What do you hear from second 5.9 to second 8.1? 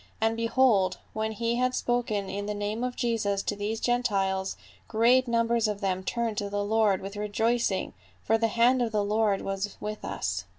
turned to the Lord with rejoicing,